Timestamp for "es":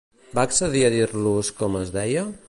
1.83-1.93